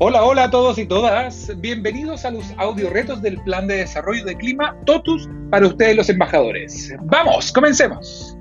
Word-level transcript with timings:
Hola, 0.00 0.24
hola 0.24 0.44
a 0.44 0.50
todos 0.52 0.78
y 0.78 0.86
todas. 0.86 1.50
Bienvenidos 1.60 2.24
a 2.24 2.30
los 2.30 2.44
audio 2.56 2.88
retos 2.88 3.20
del 3.20 3.36
Plan 3.42 3.66
de 3.66 3.78
Desarrollo 3.78 4.24
de 4.24 4.36
Clima 4.36 4.76
TOTUS 4.86 5.28
para 5.50 5.66
ustedes 5.66 5.96
los 5.96 6.08
embajadores. 6.08 6.94
Vamos, 7.02 7.50
comencemos. 7.50 8.38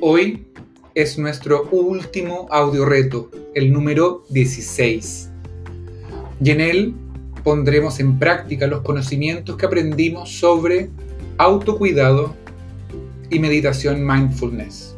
Hoy 0.00 0.46
es 0.94 1.18
nuestro 1.18 1.68
último 1.72 2.46
audio 2.52 2.84
reto, 2.84 3.28
el 3.56 3.72
número 3.72 4.22
16. 4.30 5.32
Y 6.44 6.50
en 6.52 6.60
él 6.60 6.94
pondremos 7.42 7.98
en 7.98 8.20
práctica 8.20 8.68
los 8.68 8.82
conocimientos 8.82 9.56
que 9.56 9.66
aprendimos 9.66 10.30
sobre 10.30 10.90
autocuidado 11.42 12.34
y 13.30 13.38
meditación 13.38 14.06
mindfulness. 14.06 14.94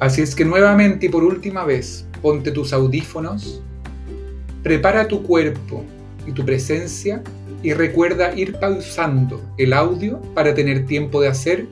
Así 0.00 0.22
es 0.22 0.34
que 0.34 0.44
nuevamente 0.44 1.06
y 1.06 1.08
por 1.08 1.22
última 1.22 1.64
vez, 1.64 2.06
ponte 2.20 2.50
tus 2.50 2.72
audífonos, 2.72 3.62
prepara 4.62 5.06
tu 5.06 5.22
cuerpo 5.22 5.84
y 6.26 6.32
tu 6.32 6.44
presencia 6.44 7.22
y 7.62 7.72
recuerda 7.72 8.34
ir 8.34 8.58
pausando 8.58 9.40
el 9.56 9.72
audio 9.72 10.20
para 10.34 10.52
tener 10.52 10.84
tiempo 10.84 11.20
de 11.22 11.28
hacer 11.28 11.66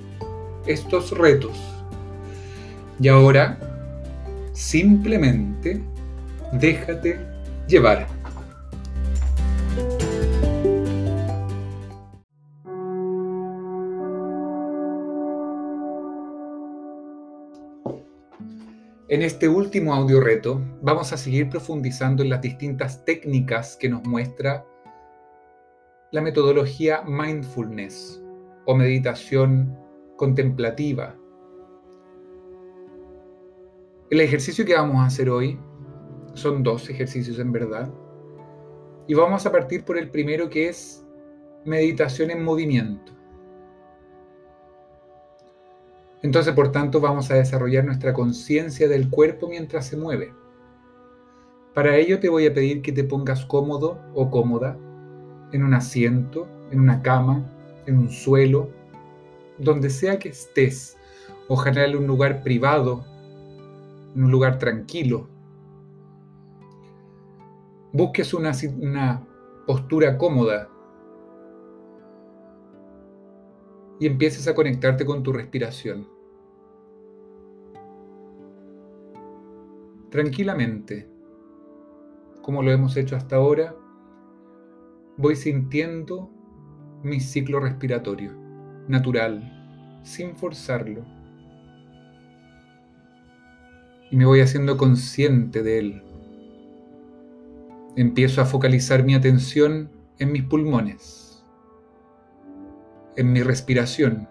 estos 0.66 1.10
retos. 1.10 1.58
Y 3.00 3.08
ahora, 3.08 3.58
simplemente 4.52 5.82
déjate 6.52 7.18
llevar. 7.66 8.06
En 19.12 19.20
este 19.20 19.46
último 19.46 19.92
audio 19.92 20.22
reto 20.22 20.58
vamos 20.80 21.12
a 21.12 21.18
seguir 21.18 21.50
profundizando 21.50 22.22
en 22.22 22.30
las 22.30 22.40
distintas 22.40 23.04
técnicas 23.04 23.76
que 23.76 23.90
nos 23.90 24.02
muestra 24.04 24.64
la 26.12 26.22
metodología 26.22 27.02
mindfulness 27.02 28.22
o 28.64 28.74
meditación 28.74 29.78
contemplativa. 30.16 31.14
El 34.08 34.22
ejercicio 34.22 34.64
que 34.64 34.76
vamos 34.76 34.96
a 34.96 35.04
hacer 35.04 35.28
hoy 35.28 35.60
son 36.32 36.62
dos 36.62 36.88
ejercicios 36.88 37.38
en 37.38 37.52
verdad. 37.52 37.92
Y 39.08 39.12
vamos 39.12 39.44
a 39.44 39.52
partir 39.52 39.84
por 39.84 39.98
el 39.98 40.08
primero 40.08 40.48
que 40.48 40.70
es 40.70 41.06
meditación 41.66 42.30
en 42.30 42.42
movimiento. 42.42 43.12
Entonces, 46.22 46.54
por 46.54 46.70
tanto, 46.70 47.00
vamos 47.00 47.30
a 47.30 47.34
desarrollar 47.34 47.84
nuestra 47.84 48.12
conciencia 48.12 48.88
del 48.88 49.10
cuerpo 49.10 49.48
mientras 49.48 49.86
se 49.86 49.96
mueve. 49.96 50.32
Para 51.74 51.96
ello 51.96 52.20
te 52.20 52.28
voy 52.28 52.46
a 52.46 52.54
pedir 52.54 52.82
que 52.82 52.92
te 52.92 53.02
pongas 53.02 53.44
cómodo 53.44 53.98
o 54.14 54.30
cómoda 54.30 54.76
en 55.52 55.64
un 55.64 55.74
asiento, 55.74 56.46
en 56.70 56.80
una 56.80 57.02
cama, 57.02 57.44
en 57.86 57.98
un 57.98 58.10
suelo, 58.10 58.70
donde 59.58 59.90
sea 59.90 60.18
que 60.18 60.28
estés. 60.28 60.96
Ojalá 61.48 61.86
en 61.86 61.96
un 61.96 62.06
lugar 62.06 62.42
privado, 62.42 63.04
en 64.14 64.24
un 64.24 64.30
lugar 64.30 64.58
tranquilo. 64.58 65.28
Busques 67.92 68.32
una, 68.32 68.52
una 68.80 69.26
postura 69.66 70.16
cómoda 70.16 70.68
y 74.02 74.06
empieces 74.06 74.48
a 74.48 74.54
conectarte 74.56 75.06
con 75.06 75.22
tu 75.22 75.32
respiración. 75.32 76.08
Tranquilamente, 80.10 81.08
como 82.42 82.64
lo 82.64 82.72
hemos 82.72 82.96
hecho 82.96 83.14
hasta 83.14 83.36
ahora, 83.36 83.76
voy 85.16 85.36
sintiendo 85.36 86.28
mi 87.04 87.20
ciclo 87.20 87.60
respiratorio, 87.60 88.32
natural, 88.88 90.00
sin 90.02 90.34
forzarlo. 90.34 91.04
Y 94.10 94.16
me 94.16 94.26
voy 94.26 94.40
haciendo 94.40 94.76
consciente 94.76 95.62
de 95.62 95.78
él. 95.78 96.02
Empiezo 97.94 98.40
a 98.40 98.46
focalizar 98.46 99.04
mi 99.04 99.14
atención 99.14 99.92
en 100.18 100.32
mis 100.32 100.42
pulmones 100.42 101.31
en 103.16 103.32
mi 103.32 103.42
respiración, 103.42 104.28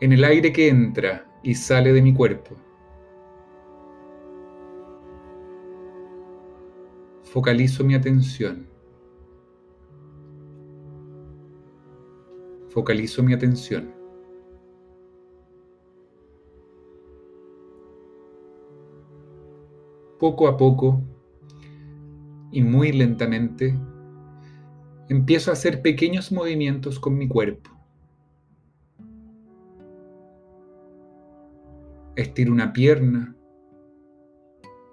en 0.00 0.12
el 0.12 0.24
aire 0.24 0.52
que 0.52 0.68
entra 0.68 1.26
y 1.42 1.54
sale 1.54 1.92
de 1.92 2.02
mi 2.02 2.14
cuerpo. 2.14 2.56
Focalizo 7.24 7.84
mi 7.84 7.94
atención. 7.94 8.66
Focalizo 12.68 13.22
mi 13.22 13.34
atención. 13.34 13.92
Poco 20.18 20.48
a 20.48 20.56
poco 20.56 21.00
y 22.50 22.62
muy 22.62 22.92
lentamente 22.92 23.78
empiezo 25.08 25.50
a 25.50 25.54
hacer 25.54 25.80
pequeños 25.80 26.30
movimientos 26.32 27.00
con 27.00 27.16
mi 27.16 27.28
cuerpo. 27.28 27.70
Estiro 32.14 32.52
una 32.52 32.72
pierna, 32.72 33.34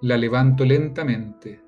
la 0.00 0.16
levanto 0.16 0.64
lentamente, 0.64 1.60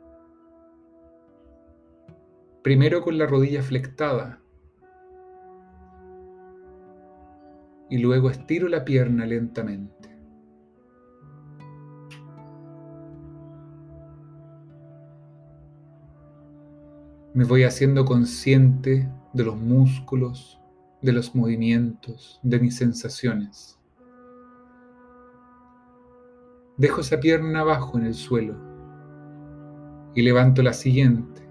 primero 2.63 3.03
con 3.03 3.19
la 3.19 3.27
rodilla 3.27 3.63
flectada 3.63 4.41
y 7.91 7.99
luego 7.99 8.31
estiro 8.31 8.69
la 8.69 8.85
pierna 8.85 9.27
lentamente. 9.27 10.08
Me 17.39 17.45
voy 17.45 17.63
haciendo 17.63 18.05
consciente 18.05 19.09
de 19.33 19.45
los 19.45 19.57
músculos, 19.57 20.61
de 21.03 21.13
los 21.13 21.37
movimientos, 21.37 22.41
de 22.43 22.59
mis 22.59 22.75
sensaciones. 22.75 23.79
Dejo 26.77 27.01
esa 27.01 27.21
pierna 27.21 27.61
abajo 27.61 27.97
en 27.97 28.07
el 28.07 28.15
suelo 28.15 28.57
y 30.17 30.23
levanto 30.23 30.65
la 30.65 30.73
siguiente, 30.73 31.49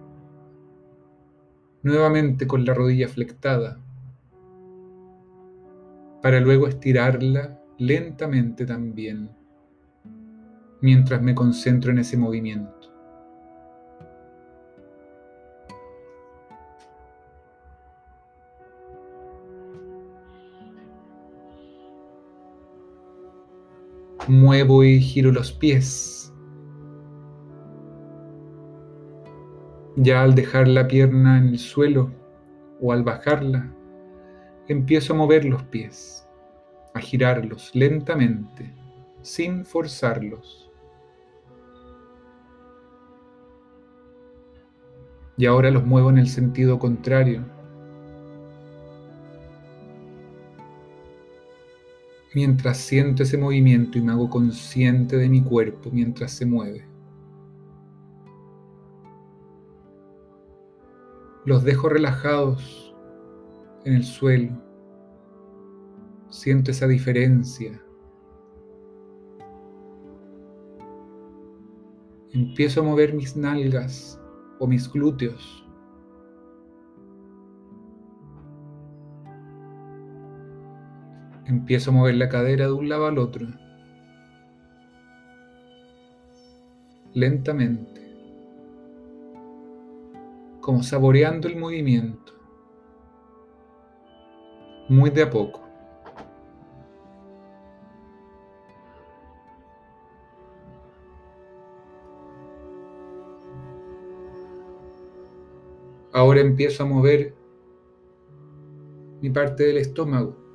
nuevamente 1.83 2.47
con 2.47 2.65
la 2.65 2.73
rodilla 2.73 3.07
flectada, 3.07 3.79
para 6.21 6.41
luego 6.41 6.67
estirarla 6.67 7.61
lentamente 7.77 8.65
también, 8.65 9.31
mientras 10.81 11.21
me 11.21 11.33
concentro 11.33 11.91
en 11.91 11.99
ese 11.99 12.17
movimiento. 12.17 12.76
Muevo 24.29 24.83
y 24.83 24.99
giro 24.99 25.31
los 25.31 25.51
pies. 25.51 26.33
Ya 29.95 30.21
al 30.21 30.35
dejar 30.35 30.67
la 30.67 30.87
pierna 30.87 31.37
en 31.37 31.49
el 31.49 31.59
suelo 31.59 32.11
o 32.79 32.91
al 32.93 33.03
bajarla, 33.03 33.73
empiezo 34.67 35.13
a 35.13 35.17
mover 35.17 35.45
los 35.45 35.63
pies, 35.63 36.27
a 36.93 36.99
girarlos 36.99 37.71
lentamente, 37.73 38.73
sin 39.21 39.65
forzarlos. 39.65 40.71
Y 45.37 45.45
ahora 45.45 45.71
los 45.71 45.85
muevo 45.85 46.09
en 46.09 46.17
el 46.17 46.27
sentido 46.27 46.79
contrario 46.79 47.56
mientras 52.33 52.77
siento 52.77 53.23
ese 53.23 53.37
movimiento 53.37 53.97
y 53.97 54.01
me 54.01 54.11
hago 54.11 54.29
consciente 54.29 55.17
de 55.17 55.29
mi 55.29 55.41
cuerpo 55.41 55.89
mientras 55.91 56.31
se 56.31 56.45
mueve. 56.45 56.85
Los 61.45 61.63
dejo 61.63 61.87
relajados 61.87 62.93
en 63.85 63.93
el 63.93 64.03
suelo. 64.03 64.51
Siento 66.29 66.71
esa 66.71 66.87
diferencia. 66.87 67.81
Empiezo 72.33 72.81
a 72.81 72.83
mover 72.83 73.13
mis 73.13 73.37
nalgas 73.37 74.21
o 74.59 74.67
mis 74.67 74.91
glúteos. 74.91 75.66
Empiezo 81.47 81.91
a 81.91 81.93
mover 81.93 82.15
la 82.15 82.27
cadera 82.27 82.65
de 82.65 82.73
un 82.73 82.89
lado 82.89 83.07
al 83.07 83.17
otro. 83.17 83.47
Lentamente. 87.13 88.01
Como 90.59 90.83
saboreando 90.83 91.47
el 91.47 91.55
movimiento. 91.55 92.33
Muy 94.89 95.09
de 95.09 95.21
a 95.21 95.29
poco. 95.29 95.61
Ahora 106.11 106.41
empiezo 106.41 106.83
a 106.83 106.87
mover 106.87 107.33
mi 109.21 109.29
parte 109.29 109.63
del 109.63 109.77
estómago 109.77 110.46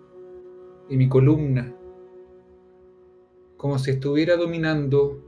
y 0.92 0.96
mi 0.98 1.08
columna, 1.08 1.74
como 3.56 3.78
si 3.78 3.92
estuviera 3.92 4.36
dominando 4.36 5.24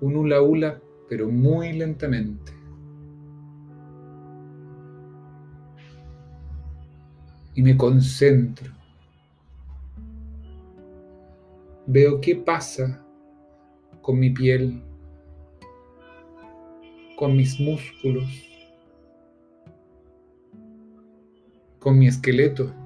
un 0.00 0.14
hula 0.14 0.40
hula, 0.40 0.80
pero 1.08 1.28
muy 1.28 1.72
lentamente. 1.72 2.52
Y 7.54 7.62
me 7.62 7.76
concentro. 7.76 8.72
Veo 11.88 12.20
qué 12.20 12.36
pasa 12.36 13.04
con 14.02 14.20
mi 14.20 14.30
piel, 14.30 14.84
con 17.18 17.36
mis 17.36 17.58
músculos, 17.58 18.30
con 21.80 21.98
mi 21.98 22.06
esqueleto. 22.06 22.85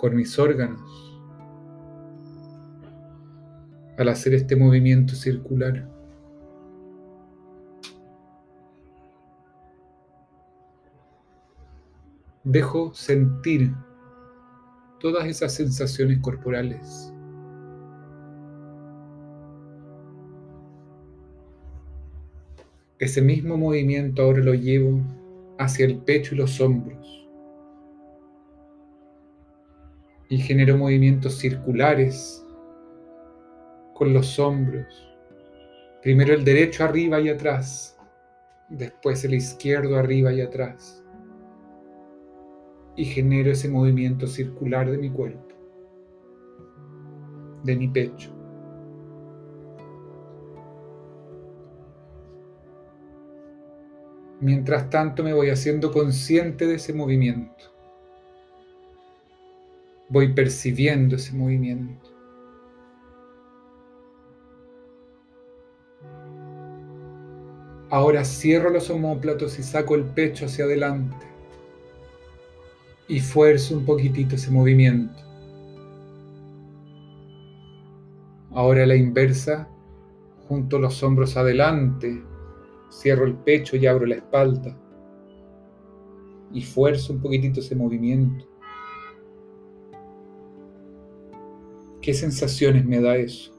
Con 0.00 0.16
mis 0.16 0.38
órganos 0.38 1.20
al 3.98 4.08
hacer 4.08 4.32
este 4.32 4.56
movimiento 4.56 5.14
circular. 5.14 5.86
Dejo 12.44 12.94
sentir 12.94 13.74
todas 15.00 15.26
esas 15.26 15.52
sensaciones 15.52 16.18
corporales. 16.20 17.12
Ese 22.98 23.20
mismo 23.20 23.58
movimiento 23.58 24.22
ahora 24.22 24.40
lo 24.40 24.54
llevo 24.54 25.02
hacia 25.58 25.84
el 25.84 25.98
pecho 25.98 26.34
y 26.34 26.38
los 26.38 26.58
hombros. 26.58 27.19
Y 30.30 30.38
genero 30.38 30.78
movimientos 30.78 31.38
circulares 31.38 32.46
con 33.94 34.14
los 34.14 34.38
hombros. 34.38 34.86
Primero 36.00 36.32
el 36.32 36.44
derecho 36.44 36.84
arriba 36.84 37.20
y 37.20 37.28
atrás, 37.28 37.98
después 38.68 39.24
el 39.24 39.34
izquierdo 39.34 39.96
arriba 39.96 40.32
y 40.32 40.40
atrás. 40.40 41.04
Y 42.94 43.04
genero 43.04 43.50
ese 43.50 43.68
movimiento 43.68 44.28
circular 44.28 44.88
de 44.88 44.98
mi 44.98 45.10
cuerpo, 45.10 45.54
de 47.64 47.76
mi 47.76 47.88
pecho. 47.88 48.32
Mientras 54.40 54.88
tanto 54.90 55.24
me 55.24 55.34
voy 55.34 55.50
haciendo 55.50 55.90
consciente 55.90 56.68
de 56.68 56.76
ese 56.76 56.94
movimiento. 56.94 57.69
Voy 60.10 60.34
percibiendo 60.34 61.16
ese 61.16 61.32
movimiento. 61.32 62.10
Ahora 67.88 68.24
cierro 68.24 68.70
los 68.70 68.90
homóplatos 68.90 69.58
y 69.58 69.62
saco 69.62 69.94
el 69.94 70.04
pecho 70.04 70.44
hacia 70.44 70.66
adelante. 70.66 71.26
Y 73.08 73.20
fuerzo 73.20 73.78
un 73.78 73.84
poquitito 73.84 74.34
ese 74.34 74.50
movimiento. 74.50 75.22
Ahora 78.52 78.84
la 78.86 78.96
inversa, 78.96 79.68
junto 80.48 80.78
los 80.78 81.02
hombros 81.02 81.36
adelante, 81.36 82.22
Cierro 82.90 83.24
el 83.24 83.34
pecho 83.34 83.76
y 83.76 83.86
abro 83.86 84.04
la 84.04 84.16
espalda. 84.16 84.76
Y 86.52 86.62
fuerzo 86.62 87.12
un 87.12 87.20
poquitito 87.20 87.60
ese 87.60 87.76
movimiento. 87.76 88.49
¿Qué 92.02 92.14
sensaciones 92.14 92.86
me 92.86 93.00
da 93.00 93.16
eso? 93.16 93.52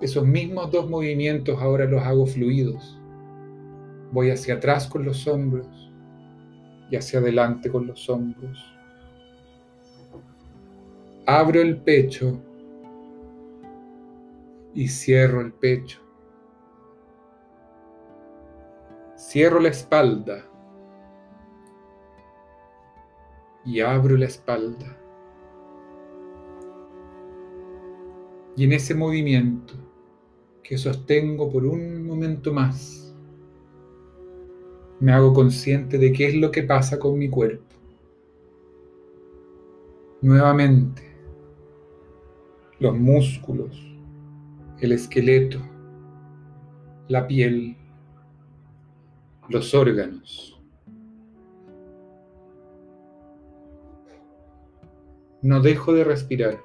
Esos 0.00 0.26
mismos 0.26 0.70
dos 0.70 0.88
movimientos 0.88 1.60
ahora 1.60 1.84
los 1.84 2.02
hago 2.02 2.26
fluidos. 2.26 2.98
Voy 4.12 4.30
hacia 4.30 4.54
atrás 4.54 4.86
con 4.86 5.04
los 5.04 5.26
hombros 5.26 5.66
y 6.90 6.96
hacia 6.96 7.18
adelante 7.18 7.70
con 7.70 7.86
los 7.86 8.08
hombros. 8.08 8.58
Abro 11.26 11.60
el 11.60 11.78
pecho 11.78 12.40
y 14.74 14.88
cierro 14.88 15.40
el 15.42 15.52
pecho. 15.52 16.00
Cierro 19.16 19.60
la 19.60 19.68
espalda 19.68 20.44
y 23.66 23.80
abro 23.80 24.16
la 24.16 24.26
espalda. 24.26 24.96
Y 28.56 28.64
en 28.64 28.72
ese 28.72 28.94
movimiento 28.94 29.74
que 30.62 30.78
sostengo 30.78 31.50
por 31.50 31.66
un 31.66 32.06
momento 32.06 32.52
más, 32.52 33.14
me 35.00 35.12
hago 35.12 35.34
consciente 35.34 35.98
de 35.98 36.12
qué 36.12 36.28
es 36.28 36.34
lo 36.34 36.50
que 36.50 36.62
pasa 36.62 36.98
con 36.98 37.18
mi 37.18 37.28
cuerpo. 37.28 37.64
Nuevamente, 40.22 41.02
los 42.78 42.96
músculos, 42.96 43.78
el 44.80 44.92
esqueleto, 44.92 45.58
la 47.08 47.26
piel, 47.26 47.76
los 49.48 49.74
órganos. 49.74 50.55
No 55.42 55.60
dejo 55.60 55.92
de 55.92 56.04
respirar. 56.04 56.58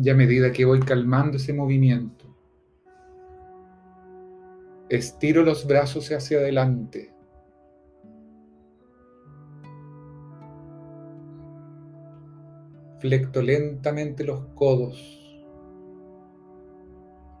Y 0.00 0.08
a 0.08 0.14
medida 0.14 0.52
que 0.52 0.64
voy 0.64 0.80
calmando 0.80 1.36
ese 1.36 1.52
movimiento, 1.52 2.24
estiro 4.88 5.42
los 5.42 5.66
brazos 5.66 6.08
hacia 6.10 6.38
adelante 6.38 7.12
flecto 13.02 13.42
lentamente 13.42 14.22
los 14.22 14.44
codos, 14.54 15.44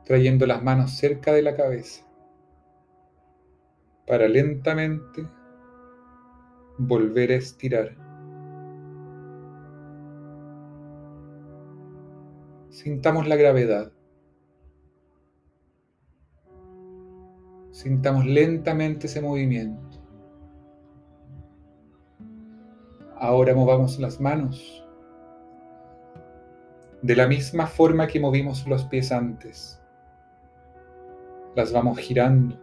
trayendo 0.04 0.44
las 0.44 0.60
manos 0.60 0.90
cerca 0.90 1.32
de 1.32 1.42
la 1.42 1.54
cabeza, 1.54 2.04
para 4.04 4.26
lentamente 4.26 5.24
volver 6.86 7.30
a 7.32 7.36
estirar. 7.36 7.96
Sintamos 12.68 13.28
la 13.28 13.36
gravedad. 13.36 13.92
Sintamos 17.70 18.26
lentamente 18.26 19.06
ese 19.06 19.20
movimiento. 19.20 19.98
Ahora 23.16 23.54
movamos 23.54 23.98
las 23.98 24.20
manos 24.20 24.82
de 27.02 27.16
la 27.16 27.26
misma 27.26 27.66
forma 27.66 28.06
que 28.06 28.20
movimos 28.20 28.66
los 28.66 28.84
pies 28.84 29.10
antes. 29.10 29.80
Las 31.56 31.72
vamos 31.72 31.98
girando, 31.98 32.58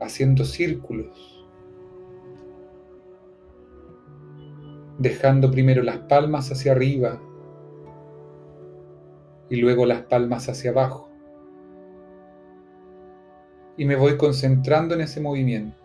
haciendo 0.00 0.44
círculos, 0.44 1.39
dejando 5.00 5.50
primero 5.50 5.82
las 5.82 5.96
palmas 5.96 6.52
hacia 6.52 6.72
arriba 6.72 7.18
y 9.48 9.56
luego 9.56 9.86
las 9.86 10.02
palmas 10.02 10.48
hacia 10.50 10.72
abajo. 10.72 11.08
Y 13.78 13.86
me 13.86 13.96
voy 13.96 14.18
concentrando 14.18 14.94
en 14.94 15.00
ese 15.00 15.20
movimiento. 15.20 15.78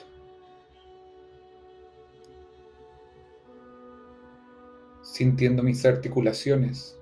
sintiendo 5.02 5.64
mis 5.64 5.86
articulaciones, 5.86 7.00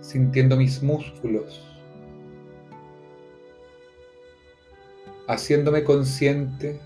sintiendo 0.00 0.56
mis 0.56 0.82
músculos, 0.82 1.64
haciéndome 5.28 5.84
consciente 5.84 6.80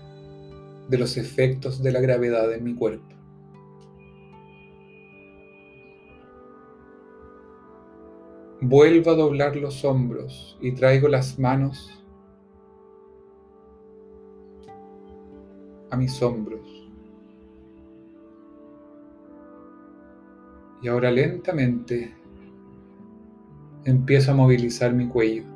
de 0.87 0.97
los 0.97 1.17
efectos 1.17 1.81
de 1.81 1.91
la 1.91 1.99
gravedad 1.99 2.53
en 2.53 2.63
mi 2.63 2.75
cuerpo. 2.75 3.15
Vuelvo 8.61 9.11
a 9.11 9.15
doblar 9.15 9.55
los 9.55 9.83
hombros 9.85 10.57
y 10.61 10.71
traigo 10.71 11.07
las 11.07 11.37
manos 11.37 12.03
a 15.91 15.97
mis 15.97 16.21
hombros. 16.21 16.61
Y 20.81 20.87
ahora 20.87 21.11
lentamente 21.11 22.13
empiezo 23.85 24.31
a 24.31 24.35
movilizar 24.35 24.93
mi 24.93 25.07
cuello. 25.07 25.54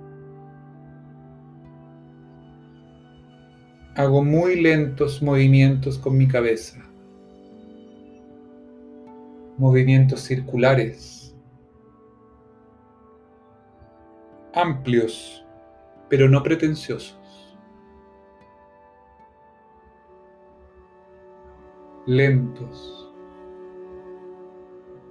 Hago 4.00 4.24
muy 4.24 4.62
lentos 4.62 5.22
movimientos 5.22 6.00
con 6.00 6.18
mi 6.18 6.26
cabeza. 6.26 6.82
Movimientos 9.58 10.22
circulares. 10.22 11.36
Amplios, 14.54 15.46
pero 16.08 16.30
no 16.30 16.42
pretenciosos. 16.42 17.58
Lentos. 22.08 23.14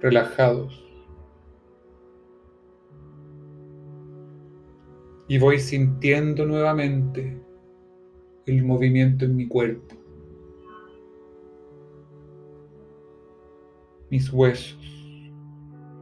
Relajados. 0.01 0.83
y 5.31 5.37
voy 5.37 5.59
sintiendo 5.59 6.43
nuevamente 6.43 7.39
el 8.49 8.63
movimiento 8.63 9.25
en 9.25 9.35
mi 9.35 9.47
cuerpo, 9.47 9.95
mis 14.09 14.31
huesos, 14.33 14.79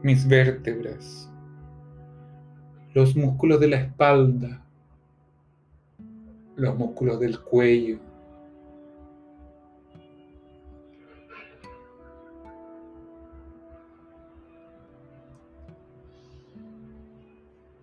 mis 0.02 0.26
vértebras, 0.26 1.30
los 2.94 3.14
músculos 3.14 3.60
de 3.60 3.68
la 3.68 3.76
espalda, 3.76 4.64
los 6.56 6.76
músculos 6.76 7.20
del 7.20 7.38
cuello. 7.40 7.98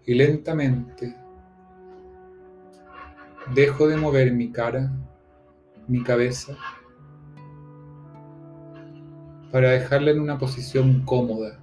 Y 0.07 0.13
lentamente 0.13 1.24
Dejo 3.53 3.87
de 3.87 3.95
mover 3.95 4.33
mi 4.33 4.51
cara, 4.51 4.91
mi 5.87 6.01
cabeza, 6.01 6.57
para 9.51 9.69
dejarla 9.69 10.11
en 10.11 10.19
una 10.19 10.39
posición 10.39 11.05
cómoda, 11.05 11.59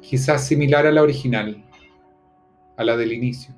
quizás 0.00 0.46
similar 0.46 0.86
a 0.86 0.92
la 0.92 1.02
original, 1.02 1.64
a 2.76 2.84
la 2.84 2.96
del 2.96 3.12
inicio. 3.12 3.52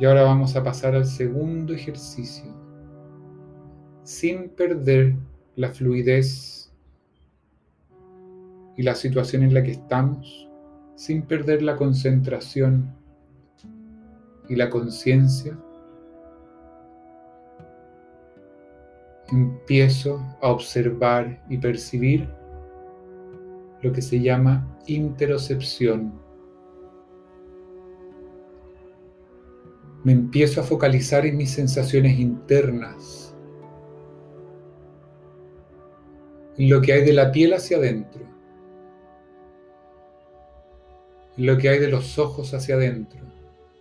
Y 0.00 0.06
ahora 0.06 0.22
vamos 0.22 0.56
a 0.56 0.64
pasar 0.64 0.94
al 0.94 1.04
segundo 1.04 1.74
ejercicio, 1.74 2.50
sin 4.04 4.48
perder 4.48 5.14
la 5.54 5.70
fluidez 5.70 6.65
y 8.76 8.82
la 8.82 8.94
situación 8.94 9.42
en 9.42 9.54
la 9.54 9.62
que 9.62 9.72
estamos 9.72 10.46
sin 10.96 11.22
perder 11.22 11.62
la 11.62 11.76
concentración 11.76 12.94
y 14.48 14.56
la 14.56 14.70
conciencia, 14.70 15.56
empiezo 19.30 20.20
a 20.40 20.48
observar 20.48 21.42
y 21.50 21.58
percibir 21.58 22.28
lo 23.82 23.92
que 23.92 24.00
se 24.00 24.20
llama 24.20 24.66
interocepción. 24.86 26.12
Me 30.04 30.12
empiezo 30.12 30.60
a 30.60 30.64
focalizar 30.64 31.26
en 31.26 31.36
mis 31.36 31.50
sensaciones 31.50 32.18
internas, 32.18 33.34
en 36.56 36.70
lo 36.70 36.80
que 36.80 36.92
hay 36.92 37.04
de 37.04 37.12
la 37.12 37.32
piel 37.32 37.52
hacia 37.52 37.76
adentro 37.76 38.35
lo 41.36 41.58
que 41.58 41.68
hay 41.68 41.78
de 41.78 41.88
los 41.88 42.18
ojos 42.18 42.54
hacia 42.54 42.76
adentro, 42.76 43.20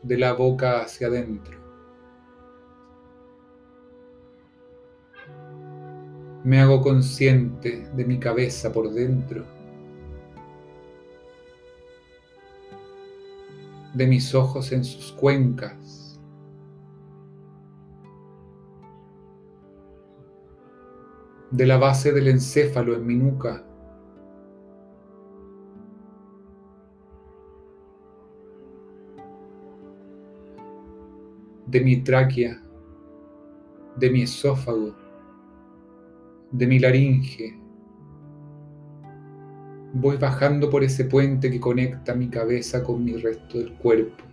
de 0.04 0.18
la 0.18 0.34
boca 0.34 0.82
hacia 0.82 1.08
adentro. 1.08 1.58
Me 6.44 6.60
hago 6.60 6.82
consciente 6.82 7.90
de 7.96 8.06
mi 8.06 8.20
cabeza 8.20 8.72
por 8.72 8.92
dentro, 8.92 9.46
de 13.94 14.06
mis 14.06 14.36
ojos 14.36 14.74
en 14.74 14.84
sus 14.84 15.14
cuencas, 15.14 16.20
de 21.52 21.66
la 21.66 21.78
base 21.78 22.12
del 22.12 22.28
encéfalo 22.28 22.96
en 22.96 23.06
mi 23.08 23.16
nuca. 23.16 23.64
De 31.66 31.82
mi 31.82 31.98
tráquea, 31.98 32.62
de 33.96 34.10
mi 34.10 34.22
esófago, 34.22 34.96
de 36.52 36.68
mi 36.68 36.80
laringe. 36.80 37.60
Voy 39.94 40.18
bajando 40.18 40.70
por 40.70 40.84
ese 40.84 41.06
puente 41.06 41.50
que 41.50 41.60
conecta 41.60 42.14
mi 42.14 42.30
cabeza 42.30 42.84
con 42.84 43.04
mi 43.04 43.14
resto 43.14 43.58
del 43.58 43.74
cuerpo. 43.74 44.24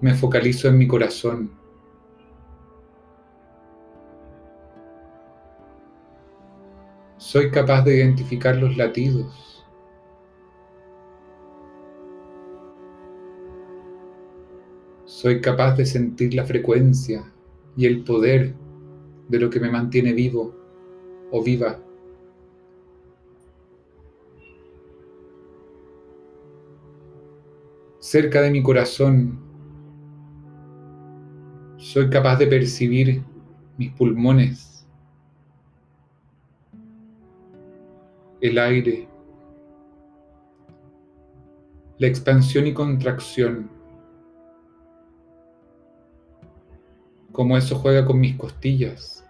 Me 0.00 0.14
focalizo 0.14 0.66
en 0.68 0.78
mi 0.78 0.88
corazón. 0.88 1.52
Soy 7.18 7.50
capaz 7.52 7.82
de 7.84 7.98
identificar 7.98 8.56
los 8.56 8.76
latidos 8.76 9.51
Soy 15.12 15.42
capaz 15.42 15.76
de 15.76 15.84
sentir 15.84 16.32
la 16.32 16.46
frecuencia 16.46 17.22
y 17.76 17.84
el 17.84 18.02
poder 18.02 18.54
de 19.28 19.38
lo 19.38 19.50
que 19.50 19.60
me 19.60 19.70
mantiene 19.70 20.14
vivo 20.14 20.54
o 21.30 21.44
viva. 21.44 21.78
Cerca 27.98 28.40
de 28.40 28.50
mi 28.50 28.62
corazón 28.62 29.38
soy 31.76 32.08
capaz 32.08 32.38
de 32.38 32.46
percibir 32.46 33.22
mis 33.76 33.92
pulmones, 33.92 34.88
el 38.40 38.58
aire, 38.58 39.06
la 41.98 42.06
expansión 42.06 42.66
y 42.66 42.72
contracción 42.72 43.81
cómo 47.32 47.56
eso 47.56 47.76
juega 47.76 48.04
con 48.04 48.20
mis 48.20 48.36
costillas. 48.36 49.26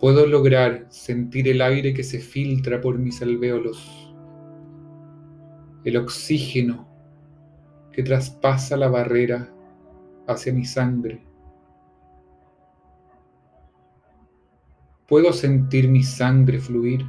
Puedo 0.00 0.26
lograr 0.26 0.86
sentir 0.88 1.48
el 1.48 1.60
aire 1.60 1.92
que 1.92 2.04
se 2.04 2.20
filtra 2.20 2.80
por 2.80 2.98
mis 2.98 3.20
alvéolos, 3.20 4.14
el 5.84 5.96
oxígeno 5.96 6.88
que 7.92 8.02
traspasa 8.02 8.76
la 8.76 8.88
barrera 8.88 9.52
hacia 10.26 10.52
mi 10.52 10.64
sangre. 10.64 11.20
Puedo 15.08 15.32
sentir 15.32 15.88
mi 15.88 16.02
sangre 16.02 16.58
fluir. 16.58 17.04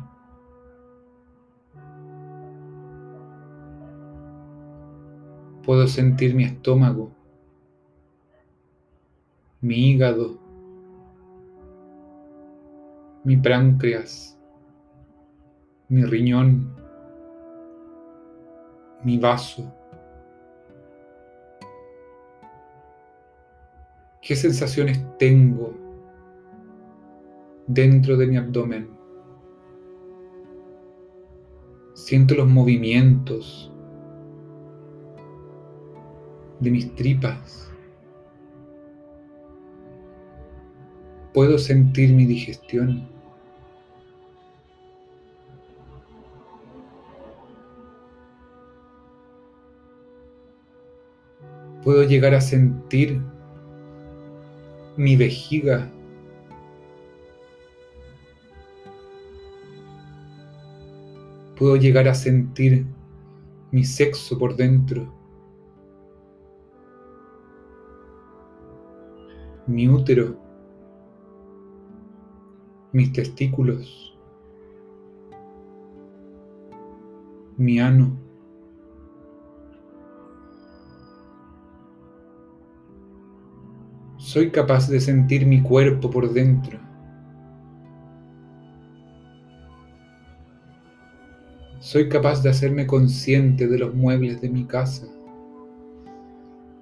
Puedo 5.64 5.86
sentir 5.86 6.34
mi 6.34 6.46
estómago 6.46 7.19
mi 9.62 9.92
hígado, 9.92 10.40
mi 13.24 13.36
páncreas, 13.38 14.40
mi 15.90 16.04
riñón, 16.04 16.74
mi 19.04 19.18
vaso. 19.18 19.74
¿Qué 24.22 24.36
sensaciones 24.36 25.04
tengo 25.18 25.74
dentro 27.68 28.16
de 28.16 28.28
mi 28.28 28.38
abdomen? 28.38 28.90
Siento 31.94 32.36
los 32.36 32.48
movimientos 32.48 33.74
de 36.60 36.72
mis 36.72 36.96
tripas. 36.96 37.69
Puedo 41.40 41.58
sentir 41.58 42.14
mi 42.14 42.26
digestión. 42.26 43.08
Puedo 51.82 52.04
llegar 52.04 52.34
a 52.34 52.42
sentir 52.42 53.22
mi 54.98 55.16
vejiga. 55.16 55.90
Puedo 61.58 61.78
llegar 61.78 62.10
a 62.10 62.16
sentir 62.16 62.86
mi 63.72 63.86
sexo 63.86 64.38
por 64.38 64.58
dentro. 64.58 65.10
Mi 69.68 69.88
útero. 69.88 70.49
Mis 72.92 73.14
testículos. 73.14 74.18
Mi 77.58 77.80
ano. 77.80 78.30
soy 84.30 84.52
capaz 84.52 84.88
de 84.88 85.00
sentir 85.00 85.48
mi 85.48 85.60
cuerpo 85.60 86.12
por 86.12 86.32
dentro. 86.32 86.78
Soy 91.80 92.10
capaz 92.10 92.44
de 92.44 92.52
hacerme 92.52 92.86
consciente 92.86 93.66
de 93.66 93.80
los 93.80 93.96
muebles 93.96 94.40
de 94.40 94.50
mi 94.50 94.66
casa, 94.66 95.08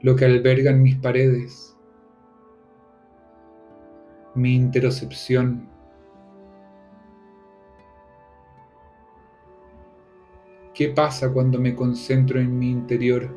lo 0.02 0.18
que 0.18 0.26
albergan 0.26 0.84
mis 0.84 0.98
paredes, 0.98 1.74
mi 4.36 4.54
interocepción. 4.54 5.70
¿Qué 10.78 10.90
pasa 10.90 11.34
cuando 11.34 11.60
me 11.60 11.74
concentro 11.74 12.40
en 12.40 12.60
mi 12.60 12.70
interior? 12.70 13.36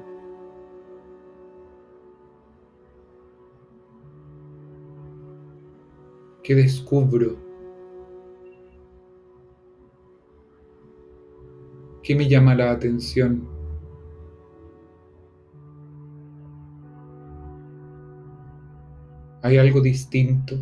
¿Qué 6.42 6.54
descubro? 6.54 7.38
¿Qué 12.02 12.14
me 12.14 12.28
llama 12.28 12.54
la 12.54 12.72
atención? 12.72 13.48
¿Hay 19.40 19.56
algo 19.56 19.80
distinto? 19.80 20.58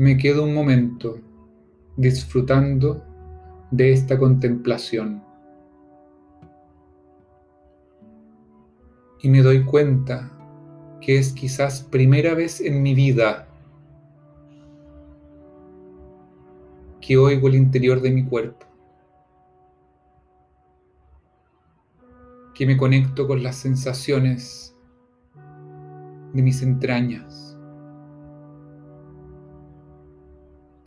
Me 0.00 0.16
quedo 0.16 0.44
un 0.44 0.54
momento 0.54 1.18
disfrutando 1.98 3.04
de 3.70 3.92
esta 3.92 4.18
contemplación. 4.18 5.22
Y 9.20 9.28
me 9.28 9.42
doy 9.42 9.62
cuenta 9.62 10.32
que 11.02 11.18
es 11.18 11.34
quizás 11.34 11.82
primera 11.82 12.32
vez 12.32 12.62
en 12.62 12.82
mi 12.82 12.94
vida 12.94 13.46
que 17.02 17.18
oigo 17.18 17.48
el 17.48 17.56
interior 17.56 18.00
de 18.00 18.10
mi 18.10 18.24
cuerpo, 18.24 18.64
que 22.54 22.64
me 22.64 22.78
conecto 22.78 23.26
con 23.26 23.42
las 23.42 23.56
sensaciones 23.56 24.74
de 26.32 26.40
mis 26.40 26.62
entrañas. 26.62 27.49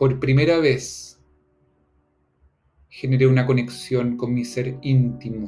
Por 0.04 0.20
primera 0.20 0.60
vez 0.60 1.18
generé 2.90 3.26
una 3.26 3.46
conexión 3.46 4.18
con 4.18 4.34
mi 4.34 4.44
ser 4.44 4.78
íntimo. 4.82 5.48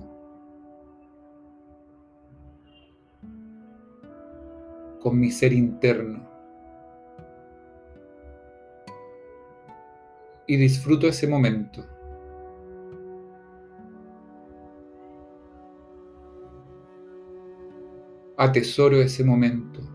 con 5.01 5.19
mi 5.19 5.29
ser 5.29 5.51
interno. 5.51 6.25
Y 10.47 10.55
disfruto 10.55 11.05
ese 11.05 11.27
momento. 11.27 11.85
Atesoro 18.37 19.01
ese 19.01 19.21
momento. 19.25 19.94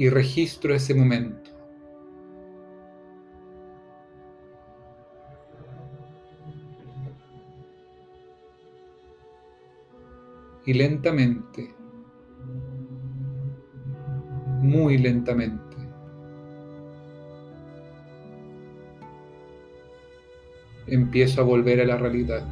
Y 0.00 0.08
registro 0.08 0.74
ese 0.74 0.94
momento. 0.94 1.50
y 10.70 10.74
lentamente, 10.74 11.74
muy 14.60 14.98
lentamente, 14.98 15.76
empiezo 20.86 21.40
a 21.40 21.44
volver 21.44 21.80
a 21.80 21.86
la 21.86 21.96
realidad. 21.96 22.46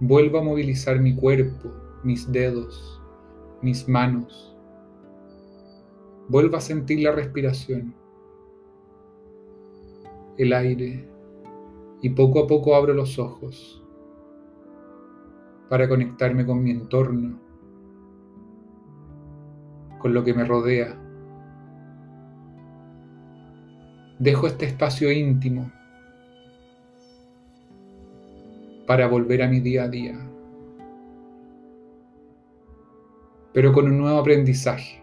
Vuelvo 0.00 0.40
a 0.40 0.42
movilizar 0.42 1.00
mi 1.00 1.14
cuerpo, 1.14 1.72
mis 2.02 2.30
dedos, 2.30 3.00
mis 3.60 3.88
manos. 3.88 4.56
Vuelvo 6.28 6.56
a 6.56 6.60
sentir 6.60 7.00
la 7.00 7.12
respiración, 7.12 7.94
el 10.36 10.52
aire 10.52 11.08
y 12.00 12.10
poco 12.10 12.40
a 12.40 12.46
poco 12.46 12.74
abro 12.74 12.94
los 12.94 13.18
ojos 13.18 13.82
para 15.68 15.88
conectarme 15.88 16.44
con 16.44 16.62
mi 16.62 16.70
entorno, 16.70 17.38
con 20.00 20.12
lo 20.12 20.24
que 20.24 20.34
me 20.34 20.44
rodea. 20.44 20.98
Dejo 24.18 24.46
este 24.46 24.66
espacio 24.66 25.10
íntimo 25.10 25.70
para 28.86 29.06
volver 29.06 29.42
a 29.42 29.48
mi 29.48 29.60
día 29.60 29.84
a 29.84 29.88
día, 29.88 30.31
pero 33.52 33.72
con 33.72 33.86
un 33.86 33.98
nuevo 33.98 34.18
aprendizaje 34.18 35.02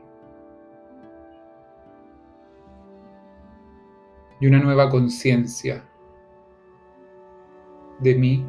y 4.40 4.48
una 4.48 4.60
nueva 4.60 4.90
conciencia 4.90 5.84
de 8.00 8.16
mí 8.16 8.46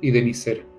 y 0.00 0.10
de 0.10 0.22
mi 0.22 0.34
ser. 0.34 0.69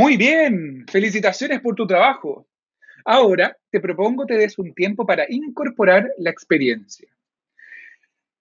Muy 0.00 0.16
bien, 0.16 0.86
felicitaciones 0.90 1.60
por 1.60 1.74
tu 1.74 1.86
trabajo. 1.86 2.48
Ahora 3.04 3.54
te 3.70 3.80
propongo 3.80 4.24
te 4.24 4.38
des 4.38 4.58
un 4.58 4.72
tiempo 4.72 5.04
para 5.04 5.26
incorporar 5.28 6.10
la 6.16 6.30
experiencia. 6.30 7.06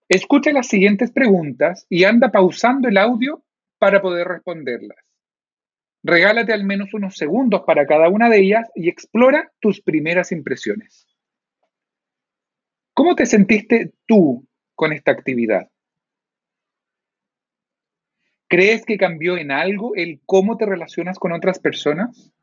Escucha 0.08 0.54
las 0.54 0.68
siguientes 0.68 1.12
preguntas 1.12 1.86
y 1.90 2.06
anda 2.06 2.32
pausando 2.32 2.88
el 2.88 2.96
audio 2.96 3.44
para 3.78 4.02
poder 4.02 4.30
responderlas. 4.30 5.00
Regálate 6.02 6.54
al 6.54 6.64
menos 6.64 6.94
unos 6.94 7.18
segundos 7.18 7.64
para 7.68 7.86
cada 7.86 8.08
una 8.08 8.30
de 8.30 8.40
ellas 8.40 8.72
y 8.74 8.88
explora 8.88 9.52
tus 9.60 9.82
primeras 9.82 10.32
impresiones. 10.32 11.08
¿Cómo 12.94 13.16
te 13.16 13.26
sentiste 13.26 13.92
tú 14.06 14.48
con 14.76 14.94
esta 14.94 15.12
actividad? 15.12 15.70
¿Crees 18.50 18.84
que 18.84 18.98
cambió 18.98 19.38
en 19.38 19.52
algo 19.52 19.94
el 19.96 20.20
cómo 20.26 20.58
te 20.58 20.66
relacionas 20.66 21.20
con 21.20 21.34
otras 21.34 21.60
personas? 21.60 22.34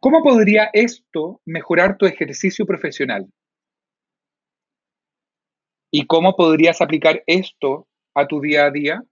¿Cómo 0.00 0.22
podría 0.22 0.68
esto 0.74 1.40
mejorar 1.46 1.96
tu 1.96 2.04
ejercicio 2.04 2.66
profesional? 2.66 3.26
¿Y 5.90 6.04
cómo 6.04 6.36
podrías 6.36 6.82
aplicar 6.82 7.22
esto 7.26 7.88
a 8.12 8.26
tu 8.26 8.42
día 8.42 8.66
a 8.66 8.70
día? 8.70 9.02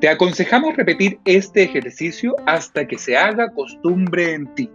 Te 0.00 0.08
aconsejamos 0.08 0.76
repetir 0.76 1.20
este 1.24 1.62
ejercicio 1.62 2.34
hasta 2.46 2.84
que 2.88 2.98
se 2.98 3.16
haga 3.16 3.52
costumbre 3.52 4.32
en 4.32 4.52
ti. 4.56 4.70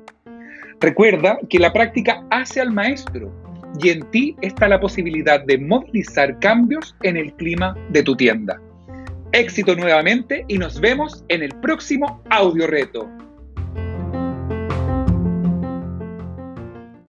Recuerda 0.82 1.38
que 1.48 1.60
la 1.60 1.72
práctica 1.72 2.26
hace 2.32 2.60
al 2.60 2.72
maestro 2.72 3.32
y 3.80 3.90
en 3.90 4.02
ti 4.10 4.36
está 4.42 4.68
la 4.68 4.80
posibilidad 4.80 5.40
de 5.46 5.60
movilizar 5.60 6.40
cambios 6.40 6.96
en 7.04 7.18
el 7.18 7.32
clima 7.34 7.78
de 7.90 8.02
tu 8.02 8.16
tienda. 8.16 8.60
Éxito 9.32 9.76
nuevamente 9.76 10.44
y 10.48 10.58
nos 10.58 10.82
vemos 10.82 11.24
en 11.30 11.44
el 11.44 11.52
próximo 11.62 12.24
audio 12.32 12.66
reto. 12.66 13.08